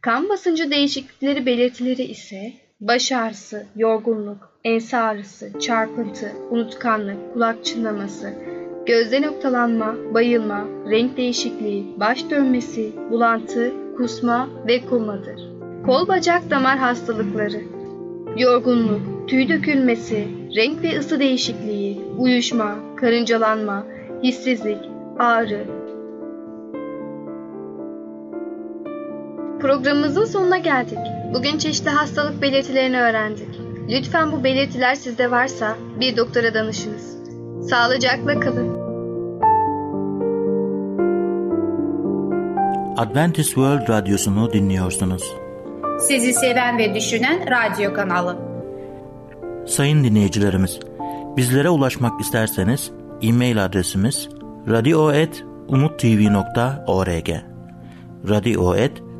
Kan 0.00 0.28
basıncı 0.28 0.70
değişiklikleri 0.70 1.46
belirtileri 1.46 2.02
ise 2.02 2.52
baş 2.80 3.12
ağrısı, 3.12 3.66
yorgunluk, 3.76 4.50
ense 4.64 4.96
ağrısı, 4.96 5.60
çarpıntı, 5.60 6.32
unutkanlık, 6.50 7.32
kulak 7.32 7.64
çınlaması, 7.64 8.34
gözde 8.86 9.22
noktalanma, 9.22 9.96
bayılma, 10.14 10.64
renk 10.90 11.16
değişikliği, 11.16 12.00
baş 12.00 12.30
dönmesi, 12.30 12.92
bulantı, 13.10 13.72
kusma 13.96 14.48
ve 14.66 14.86
komadır. 14.86 15.40
Kol 15.86 16.08
bacak 16.08 16.50
damar 16.50 16.78
hastalıkları, 16.78 17.60
yorgunluk, 18.36 19.28
tüy 19.28 19.48
dökülmesi, 19.48 20.28
renk 20.56 20.82
ve 20.82 20.98
ısı 20.98 21.20
değişikliği, 21.20 22.00
uyuşma, 22.18 22.76
karıncalanma, 22.96 23.86
hissizlik, 24.22 24.78
ağrı. 25.18 25.77
Programımızın 29.60 30.24
sonuna 30.24 30.58
geldik. 30.58 30.98
Bugün 31.34 31.58
çeşitli 31.58 31.90
hastalık 31.90 32.42
belirtilerini 32.42 33.00
öğrendik. 33.00 33.48
Lütfen 33.88 34.32
bu 34.32 34.44
belirtiler 34.44 34.94
sizde 34.94 35.30
varsa 35.30 35.76
bir 36.00 36.16
doktora 36.16 36.54
danışınız. 36.54 37.16
Sağlıcakla 37.70 38.40
kalın. 38.40 38.88
Adventist 42.96 43.48
World 43.48 43.88
Radyosu'nu 43.88 44.52
dinliyorsunuz. 44.52 45.22
Sizi 46.00 46.32
seven 46.32 46.78
ve 46.78 46.94
düşünen 46.94 47.40
radyo 47.50 47.94
kanalı. 47.94 48.36
Sayın 49.66 50.04
dinleyicilerimiz, 50.04 50.80
bizlere 51.36 51.70
ulaşmak 51.70 52.20
isterseniz 52.20 52.90
e-mail 53.22 53.64
adresimiz 53.64 54.28
radio.umutv.org 54.68 57.28
radio.umutv.org 58.28 59.07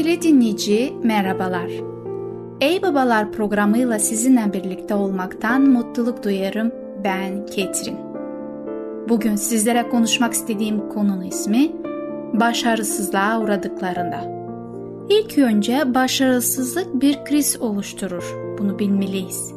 Sevgili 0.00 0.22
dinleyici 0.22 0.92
merhabalar. 1.04 1.70
Ey 2.60 2.82
Babalar 2.82 3.32
programıyla 3.32 3.98
sizinle 3.98 4.52
birlikte 4.52 4.94
olmaktan 4.94 5.62
mutluluk 5.62 6.24
duyarım 6.24 6.72
ben 7.04 7.46
Ketrin. 7.46 7.96
Bugün 9.08 9.36
sizlere 9.36 9.88
konuşmak 9.88 10.32
istediğim 10.32 10.88
konunun 10.88 11.22
ismi 11.22 11.72
başarısızlığa 12.32 13.40
uğradıklarında. 13.40 14.20
İlk 15.10 15.38
önce 15.38 15.94
başarısızlık 15.94 17.02
bir 17.02 17.24
kriz 17.24 17.60
oluşturur. 17.60 18.34
Bunu 18.58 18.78
bilmeliyiz. 18.78 19.52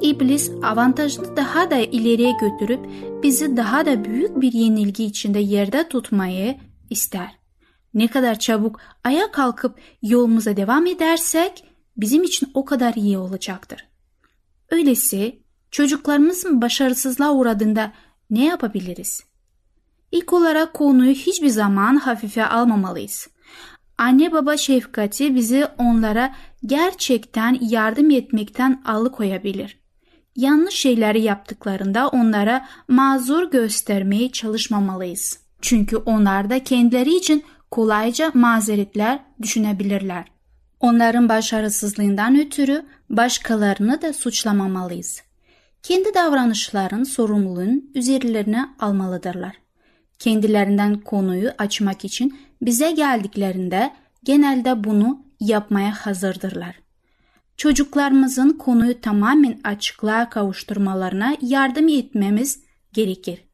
İblis 0.00 0.50
avantajını 0.62 1.36
daha 1.36 1.70
da 1.70 1.76
ileriye 1.76 2.32
götürüp 2.40 2.80
bizi 3.22 3.56
daha 3.56 3.86
da 3.86 4.04
büyük 4.04 4.40
bir 4.40 4.52
yenilgi 4.52 5.04
içinde 5.04 5.38
yerde 5.38 5.88
tutmayı 5.88 6.56
ister. 6.90 7.43
Ne 7.94 8.08
kadar 8.08 8.38
çabuk 8.38 8.80
ayağa 9.04 9.30
kalkıp 9.30 9.78
yolumuza 10.02 10.56
devam 10.56 10.86
edersek 10.86 11.64
bizim 11.96 12.22
için 12.22 12.50
o 12.54 12.64
kadar 12.64 12.94
iyi 12.94 13.18
olacaktır. 13.18 13.86
Öyleyse 14.70 15.38
çocuklarımızın 15.70 16.62
başarısızlığa 16.62 17.32
uğradığında 17.32 17.92
ne 18.30 18.44
yapabiliriz? 18.44 19.24
İlk 20.12 20.32
olarak 20.32 20.74
konuyu 20.74 21.12
hiçbir 21.12 21.48
zaman 21.48 21.96
hafife 21.96 22.46
almamalıyız. 22.46 23.28
Anne 23.98 24.32
baba 24.32 24.56
şefkati 24.56 25.34
bizi 25.34 25.66
onlara 25.78 26.34
gerçekten 26.66 27.58
yardım 27.60 28.10
etmekten 28.10 28.82
alıkoyabilir. 28.84 29.78
Yanlış 30.36 30.74
şeyleri 30.74 31.22
yaptıklarında 31.22 32.08
onlara 32.08 32.68
mazur 32.88 33.50
göstermeye 33.50 34.32
çalışmamalıyız. 34.32 35.38
Çünkü 35.60 35.96
onlar 35.96 36.50
da 36.50 36.64
kendileri 36.64 37.16
için 37.16 37.44
kolayca 37.74 38.30
mazeretler 38.34 39.20
düşünebilirler. 39.42 40.24
Onların 40.80 41.28
başarısızlığından 41.28 42.38
ötürü 42.38 42.86
başkalarını 43.10 44.02
da 44.02 44.12
suçlamamalıyız. 44.12 45.22
Kendi 45.82 46.14
davranışların 46.14 47.04
sorumluluğunu 47.04 47.82
üzerlerine 47.94 48.68
almalıdırlar. 48.78 49.56
Kendilerinden 50.18 51.00
konuyu 51.00 51.50
açmak 51.58 52.04
için 52.04 52.38
bize 52.62 52.90
geldiklerinde 52.90 53.90
genelde 54.24 54.84
bunu 54.84 55.22
yapmaya 55.40 55.92
hazırdırlar. 55.92 56.74
Çocuklarımızın 57.56 58.50
konuyu 58.50 59.00
tamamen 59.00 59.60
açıklığa 59.64 60.30
kavuşturmalarına 60.30 61.36
yardım 61.40 61.88
etmemiz 61.88 62.60
gerekir. 62.92 63.44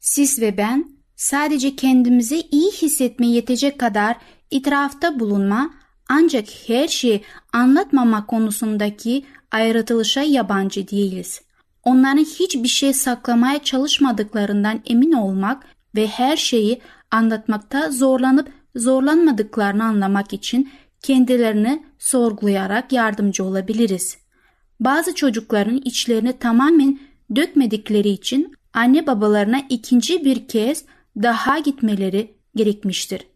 Siz 0.00 0.40
ve 0.40 0.56
ben 0.56 0.95
sadece 1.16 1.76
kendimizi 1.76 2.40
iyi 2.50 2.72
hissetmeye 2.72 3.32
yetecek 3.32 3.78
kadar 3.78 4.16
itirafta 4.50 5.20
bulunma 5.20 5.70
ancak 6.08 6.48
her 6.66 6.88
şeyi 6.88 7.22
anlatmama 7.52 8.26
konusundaki 8.26 9.24
ayrıtılışa 9.50 10.22
yabancı 10.22 10.88
değiliz. 10.88 11.40
Onların 11.84 12.24
hiçbir 12.24 12.68
şey 12.68 12.92
saklamaya 12.92 13.58
çalışmadıklarından 13.62 14.80
emin 14.86 15.12
olmak 15.12 15.66
ve 15.94 16.06
her 16.06 16.36
şeyi 16.36 16.80
anlatmakta 17.10 17.90
zorlanıp 17.90 18.48
zorlanmadıklarını 18.76 19.84
anlamak 19.84 20.32
için 20.32 20.70
kendilerini 21.02 21.82
sorgulayarak 21.98 22.92
yardımcı 22.92 23.44
olabiliriz. 23.44 24.18
Bazı 24.80 25.14
çocukların 25.14 25.80
içlerini 25.84 26.32
tamamen 26.32 26.98
dökmedikleri 27.36 28.08
için 28.08 28.54
anne 28.72 29.06
babalarına 29.06 29.62
ikinci 29.68 30.24
bir 30.24 30.48
kez 30.48 30.84
daha 31.22 31.58
gitmeleri 31.58 32.34
gerekmiştir. 32.56 33.26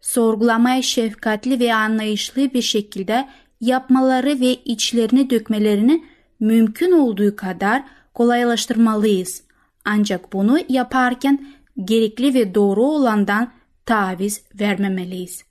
Sorgulamaya 0.00 0.82
şefkatli 0.82 1.60
ve 1.60 1.74
anlayışlı 1.74 2.54
bir 2.54 2.62
şekilde 2.62 3.28
yapmaları 3.60 4.40
ve 4.40 4.54
içlerini 4.54 5.30
dökmelerini 5.30 6.04
mümkün 6.40 6.92
olduğu 6.92 7.36
kadar 7.36 7.82
kolaylaştırmalıyız. 8.14 9.42
Ancak 9.84 10.32
bunu 10.32 10.58
yaparken 10.68 11.46
gerekli 11.84 12.34
ve 12.34 12.54
doğru 12.54 12.82
olandan 12.82 13.52
taviz 13.86 14.42
vermemeliyiz. 14.60 15.44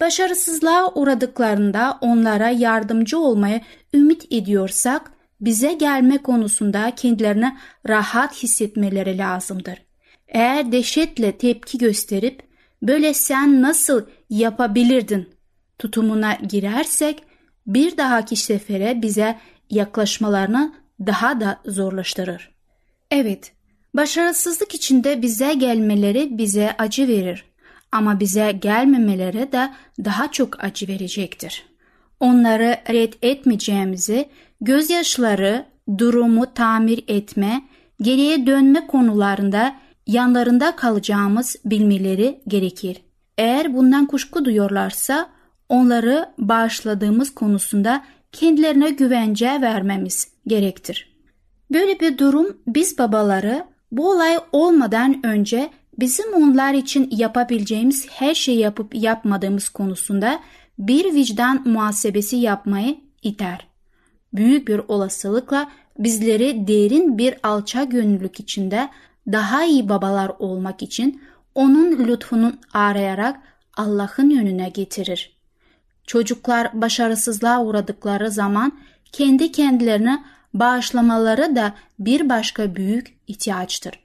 Başarısızlığa 0.00 0.94
uğradıklarında 0.94 1.98
onlara 2.00 2.48
yardımcı 2.50 3.18
olmaya 3.18 3.60
ümit 3.94 4.32
ediyorsak 4.32 5.12
bize 5.40 5.72
gelme 5.72 6.18
konusunda 6.18 6.94
kendilerine 6.94 7.56
rahat 7.88 8.42
hissetmeleri 8.42 9.18
lazımdır. 9.18 9.82
Eğer 10.28 10.72
dehşetle 10.72 11.38
tepki 11.38 11.78
gösterip 11.78 12.42
böyle 12.82 13.14
sen 13.14 13.62
nasıl 13.62 14.06
yapabilirdin 14.30 15.28
tutumuna 15.78 16.34
girersek 16.34 17.22
bir 17.66 17.96
dahaki 17.96 18.36
sefere 18.36 19.02
bize 19.02 19.38
yaklaşmalarını 19.70 20.74
daha 21.00 21.40
da 21.40 21.60
zorlaştırır. 21.66 22.54
Evet, 23.10 23.52
başarısızlık 23.94 24.74
içinde 24.74 25.22
bize 25.22 25.54
gelmeleri 25.54 26.38
bize 26.38 26.74
acı 26.78 27.08
verir 27.08 27.44
ama 27.92 28.20
bize 28.20 28.52
gelmemeleri 28.52 29.52
de 29.52 29.70
daha 30.04 30.32
çok 30.32 30.64
acı 30.64 30.88
verecektir. 30.88 31.66
Onları 32.20 32.76
red 32.90 33.12
etmeyeceğimizi, 33.22 34.28
gözyaşları, 34.60 35.66
durumu 35.98 36.54
tamir 36.54 37.04
etme, 37.08 37.62
geriye 38.02 38.46
dönme 38.46 38.86
konularında 38.86 39.76
yanlarında 40.06 40.76
kalacağımız 40.76 41.56
bilmeleri 41.64 42.40
gerekir. 42.48 43.02
Eğer 43.38 43.74
bundan 43.74 44.06
kuşku 44.06 44.44
duyuyorlarsa 44.44 45.30
onları 45.68 46.28
bağışladığımız 46.38 47.34
konusunda 47.34 48.04
kendilerine 48.32 48.90
güvence 48.90 49.46
vermemiz 49.46 50.28
gerektir. 50.46 51.14
Böyle 51.72 52.00
bir 52.00 52.18
durum 52.18 52.56
biz 52.66 52.98
babaları 52.98 53.64
bu 53.92 54.10
olay 54.10 54.38
olmadan 54.52 55.26
önce 55.26 55.70
bizim 55.98 56.34
onlar 56.34 56.74
için 56.74 57.08
yapabileceğimiz 57.10 58.08
her 58.10 58.34
şeyi 58.34 58.58
yapıp 58.58 58.94
yapmadığımız 58.94 59.68
konusunda 59.68 60.40
bir 60.78 61.14
vicdan 61.14 61.68
muhasebesi 61.68 62.36
yapmayı 62.36 62.96
iter. 63.22 63.66
Büyük 64.32 64.68
bir 64.68 64.80
olasılıkla 64.88 65.70
bizleri 65.98 66.68
derin 66.68 67.18
bir 67.18 67.34
alça 67.42 67.84
gönüllülük 67.84 68.40
içinde 68.40 68.88
daha 69.32 69.64
iyi 69.64 69.88
babalar 69.88 70.32
olmak 70.38 70.82
için 70.82 71.22
onun 71.54 71.98
lütfunu 71.98 72.52
arayarak 72.72 73.40
Allah'ın 73.76 74.30
yönüne 74.30 74.68
getirir. 74.68 75.36
Çocuklar 76.06 76.80
başarısızlığa 76.80 77.64
uğradıkları 77.64 78.30
zaman 78.30 78.72
kendi 79.12 79.52
kendilerine 79.52 80.24
bağışlamaları 80.54 81.56
da 81.56 81.74
bir 81.98 82.28
başka 82.28 82.76
büyük 82.76 83.18
ihtiyaçtır. 83.26 84.04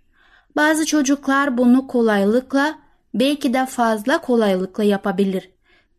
Bazı 0.56 0.86
çocuklar 0.86 1.58
bunu 1.58 1.88
kolaylıkla 1.88 2.80
belki 3.14 3.54
de 3.54 3.66
fazla 3.66 4.22
kolaylıkla 4.22 4.84
yapabilir. 4.84 5.50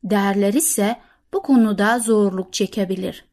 Değerler 0.05 0.55
ise 0.55 0.97
bu 1.33 1.43
konuda 1.43 1.99
zorluk 1.99 2.53
çekebilir. 2.53 3.25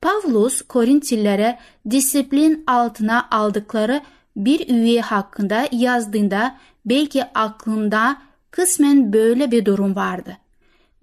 Pavlus 0.00 0.62
Korintillere 0.62 1.58
disiplin 1.90 2.64
altına 2.66 3.28
aldıkları 3.30 4.00
bir 4.36 4.68
üye 4.68 5.00
hakkında 5.00 5.68
yazdığında 5.72 6.56
belki 6.86 7.24
aklında 7.24 8.16
kısmen 8.50 9.12
böyle 9.12 9.50
bir 9.50 9.64
durum 9.64 9.96
vardı. 9.96 10.36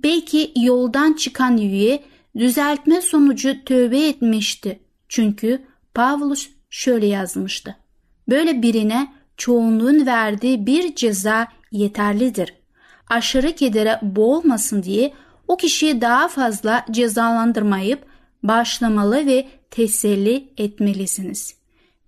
Belki 0.03 0.51
yoldan 0.55 1.13
çıkan 1.13 1.57
üye 1.57 2.03
düzeltme 2.37 3.01
sonucu 3.01 3.65
tövbe 3.65 4.07
etmişti. 4.07 4.79
Çünkü 5.09 5.61
Pavlus 5.93 6.49
şöyle 6.69 7.05
yazmıştı. 7.05 7.75
Böyle 8.29 8.61
birine 8.61 9.13
çoğunluğun 9.37 10.05
verdiği 10.05 10.65
bir 10.65 10.95
ceza 10.95 11.47
yeterlidir. 11.71 12.53
Aşırı 13.09 13.55
kedere 13.55 13.99
boğulmasın 14.01 14.83
diye 14.83 15.13
o 15.47 15.57
kişiyi 15.57 16.01
daha 16.01 16.27
fazla 16.27 16.85
cezalandırmayıp 16.91 18.05
başlamalı 18.43 19.25
ve 19.25 19.47
teselli 19.71 20.53
etmelisiniz. 20.57 21.60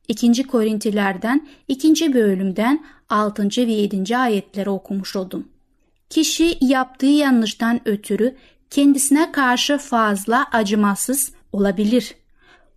2. 0.08 0.44
Korintilerden 0.44 1.48
2. 1.68 2.14
bölümden 2.14 2.86
6. 3.10 3.44
ve 3.44 3.72
7. 3.72 4.18
ayetleri 4.18 4.70
okumuş 4.70 5.16
oldum. 5.16 5.48
Kişi 6.10 6.58
yaptığı 6.62 7.06
yanlıştan 7.06 7.82
ötürü 7.86 8.36
kendisine 8.70 9.32
karşı 9.32 9.78
fazla 9.78 10.48
acımasız 10.52 11.32
olabilir. 11.52 12.16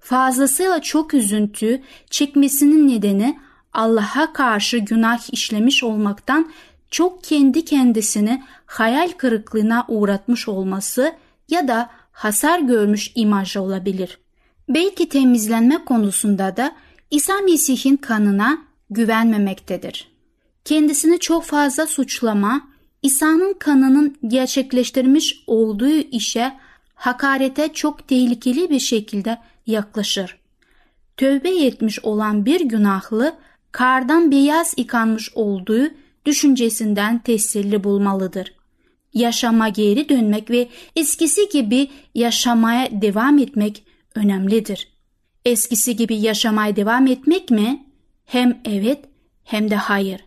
Fazlasıyla 0.00 0.82
çok 0.82 1.14
üzüntü 1.14 1.82
çekmesinin 2.10 2.88
nedeni 2.88 3.38
Allah'a 3.72 4.32
karşı 4.32 4.78
günah 4.78 5.32
işlemiş 5.32 5.84
olmaktan 5.84 6.52
çok 6.90 7.24
kendi 7.24 7.64
kendisini 7.64 8.42
hayal 8.66 9.08
kırıklığına 9.08 9.84
uğratmış 9.88 10.48
olması 10.48 11.12
ya 11.48 11.68
da 11.68 11.90
hasar 12.12 12.58
görmüş 12.58 13.12
imajı 13.14 13.60
olabilir. 13.60 14.18
Belki 14.68 15.08
temizlenme 15.08 15.84
konusunda 15.84 16.56
da 16.56 16.72
İsa 17.10 17.40
Mesih'in 17.40 17.96
kanına 17.96 18.58
güvenmemektedir. 18.90 20.08
Kendisini 20.64 21.18
çok 21.18 21.44
fazla 21.44 21.86
suçlama, 21.86 22.68
İsa'nın 23.02 23.54
kanının 23.58 24.16
gerçekleştirmiş 24.26 25.44
olduğu 25.46 25.96
işe 25.96 26.52
hakarete 26.94 27.72
çok 27.72 28.08
tehlikeli 28.08 28.70
bir 28.70 28.80
şekilde 28.80 29.38
yaklaşır. 29.66 30.38
Tövbe 31.16 31.64
etmiş 31.64 32.04
olan 32.04 32.46
bir 32.46 32.60
günahlı 32.60 33.36
kardan 33.72 34.30
beyaz 34.30 34.74
yıkanmış 34.76 35.32
olduğu 35.34 35.88
düşüncesinden 36.26 37.18
teselli 37.18 37.84
bulmalıdır. 37.84 38.52
Yaşama 39.14 39.68
geri 39.68 40.08
dönmek 40.08 40.50
ve 40.50 40.68
eskisi 40.96 41.48
gibi 41.48 41.90
yaşamaya 42.14 43.02
devam 43.02 43.38
etmek 43.38 43.84
önemlidir. 44.14 44.95
Eskisi 45.46 45.96
gibi 45.96 46.16
yaşamaya 46.16 46.76
devam 46.76 47.06
etmek 47.06 47.50
mi? 47.50 47.86
Hem 48.24 48.58
evet 48.64 49.04
hem 49.44 49.70
de 49.70 49.76
hayır. 49.76 50.24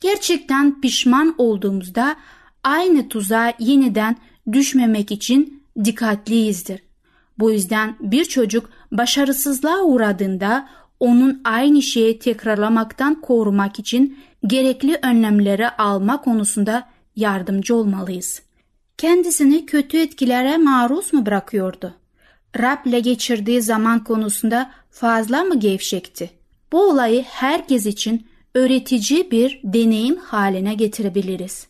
Gerçekten 0.00 0.80
pişman 0.80 1.34
olduğumuzda 1.38 2.16
aynı 2.64 3.08
tuzağa 3.08 3.52
yeniden 3.58 4.16
düşmemek 4.52 5.10
için 5.10 5.62
dikkatliyizdir. 5.84 6.82
Bu 7.38 7.50
yüzden 7.52 7.96
bir 8.00 8.24
çocuk 8.24 8.70
başarısızlığa 8.92 9.82
uğradığında 9.82 10.68
onun 11.00 11.40
aynı 11.44 11.82
şeyi 11.82 12.18
tekrarlamaktan 12.18 13.20
korumak 13.20 13.78
için 13.78 14.18
gerekli 14.46 14.98
önlemleri 15.02 15.70
alma 15.70 16.20
konusunda 16.20 16.88
yardımcı 17.16 17.76
olmalıyız. 17.76 18.42
Kendisini 18.98 19.66
kötü 19.66 19.98
etkilere 19.98 20.56
maruz 20.56 21.12
mu 21.12 21.26
bırakıyordu? 21.26 21.99
Rab'le 22.58 23.02
geçirdiği 23.02 23.62
zaman 23.62 24.04
konusunda 24.04 24.70
fazla 24.90 25.44
mı 25.44 25.60
gevşekti? 25.60 26.30
Bu 26.72 26.90
olayı 26.90 27.22
herkes 27.22 27.86
için 27.86 28.26
öğretici 28.54 29.30
bir 29.30 29.60
deneyim 29.64 30.16
haline 30.16 30.74
getirebiliriz. 30.74 31.66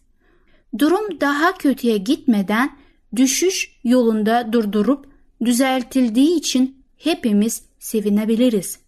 Durum 0.78 1.20
daha 1.20 1.58
kötüye 1.58 1.96
gitmeden 1.96 2.76
düşüş 3.16 3.80
yolunda 3.84 4.52
durdurup 4.52 5.06
düzeltildiği 5.44 6.36
için 6.36 6.84
hepimiz 6.96 7.62
sevinebiliriz. 7.78 8.78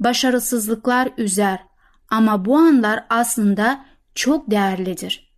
Başarısızlıklar 0.00 1.08
üzer 1.18 1.58
ama 2.08 2.44
bu 2.44 2.56
anlar 2.56 3.04
aslında 3.08 3.84
çok 4.14 4.50
değerlidir. 4.50 5.30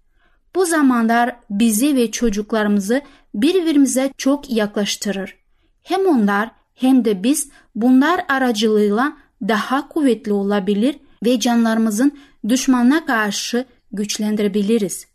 Bu 0.55 0.67
zamanlar 0.67 1.37
bizi 1.51 1.97
ve 1.97 2.11
çocuklarımızı 2.11 3.03
birbirimize 3.35 4.13
çok 4.19 4.51
yaklaştırır. 4.51 5.42
Hem 5.83 6.07
onlar 6.07 6.51
hem 6.75 7.05
de 7.05 7.23
biz 7.23 7.49
bunlar 7.75 8.25
aracılığıyla 8.29 9.17
daha 9.49 9.89
kuvvetli 9.89 10.33
olabilir 10.33 10.97
ve 11.25 11.41
canlarımızın 11.41 12.13
düşmanına 12.49 13.07
karşı 13.07 13.65
güçlendirebiliriz. 13.93 15.07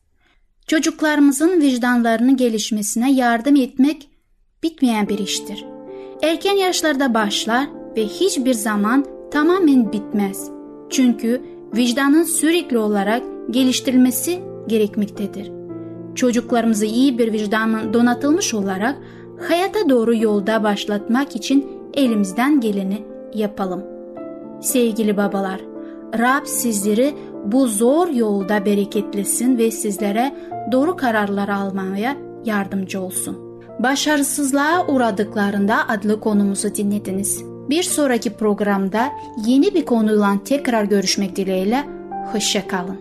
Çocuklarımızın 0.67 1.62
vicdanlarının 1.62 2.38
gelişmesine 2.38 3.13
yardım 3.13 3.56
etmek 3.56 4.10
bitmeyen 4.63 5.10
bir 5.10 5.19
iştir. 5.19 5.65
Erken 6.21 6.56
yaşlarda 6.56 7.13
başlar 7.13 7.67
ve 7.95 8.06
hiçbir 8.06 8.53
zaman 8.53 9.06
tamamen 9.32 9.91
bitmez. 9.91 10.49
Çünkü 10.89 11.41
vicdanın 11.75 12.23
sürekli 12.23 12.77
olarak 12.77 13.23
geliştirilmesi 13.51 14.39
gerekmektedir. 14.67 15.51
Çocuklarımızı 16.15 16.86
iyi 16.86 17.17
bir 17.17 17.34
vicdanın 17.34 17.93
donatılmış 17.93 18.53
olarak 18.53 18.97
hayata 19.50 19.89
doğru 19.89 20.15
yolda 20.15 20.63
başlatmak 20.63 21.36
için 21.36 21.67
elimizden 21.93 22.60
geleni 22.60 23.04
yapalım. 23.34 23.84
Sevgili 24.62 25.17
babalar, 25.17 25.62
Rab 26.19 26.45
sizleri 26.45 27.15
bu 27.45 27.67
zor 27.67 28.08
yolda 28.08 28.65
bereketlesin 28.65 29.58
ve 29.58 29.71
sizlere 29.71 30.36
doğru 30.71 30.95
kararlar 30.95 31.50
almaya 31.50 32.17
yardımcı 32.45 33.02
olsun. 33.02 33.62
Başarısızlığa 33.80 34.88
uğradıklarında 34.88 35.88
adlı 35.88 36.19
konumuzu 36.19 36.76
dinlediniz. 36.76 37.43
Bir 37.69 37.84
sonraki 37.84 38.34
programda 38.34 39.12
yeni 39.45 39.73
bir 39.73 39.86
konuyla 39.86 40.38
tekrar 40.45 40.84
görüşmek 40.84 41.36
dileğiyle 41.36 41.84
Hoşçakalın. 42.32 42.97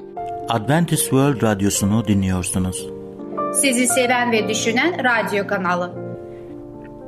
Adventist 0.48 1.02
World 1.02 1.42
Radyosu'nu 1.42 2.06
dinliyorsunuz. 2.06 2.88
Sizi 3.54 3.86
seven 3.86 4.32
ve 4.32 4.48
düşünen 4.48 4.94
radyo 5.04 5.46
kanalı. 5.46 6.05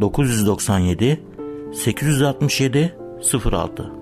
997 0.00 1.20
867 1.72 2.96
06 3.52 3.92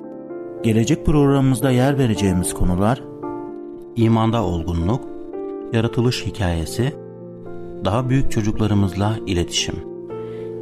Gelecek 0.62 1.06
programımızda 1.06 1.70
yer 1.70 1.98
vereceğimiz 1.98 2.54
konular 2.54 3.02
imanda 3.96 4.44
olgunluk, 4.44 5.04
yaratılış 5.72 6.26
hikayesi, 6.26 6.94
daha 7.84 8.08
büyük 8.08 8.30
çocuklarımızla 8.30 9.16
iletişim. 9.26 9.74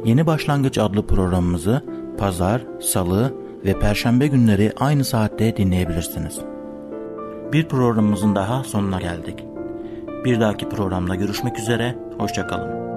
Yeni 0.05 0.25
Başlangıç 0.25 0.77
adlı 0.77 1.07
programımızı 1.07 1.81
pazar, 2.17 2.61
salı 2.81 3.33
ve 3.65 3.79
perşembe 3.79 4.27
günleri 4.27 4.73
aynı 4.79 5.05
saatte 5.05 5.57
dinleyebilirsiniz. 5.57 6.39
Bir 7.53 7.67
programımızın 7.67 8.35
daha 8.35 8.63
sonuna 8.63 8.99
geldik. 9.01 9.45
Bir 10.25 10.39
dahaki 10.39 10.69
programda 10.69 11.15
görüşmek 11.15 11.59
üzere, 11.59 11.95
hoşçakalın. 12.17 12.88